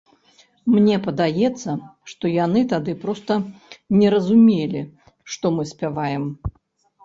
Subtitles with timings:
[0.75, 1.75] Мне падаецца,
[2.13, 3.39] што яны тады проста
[4.01, 4.81] не разумелі,
[5.37, 6.23] што мы спяваем.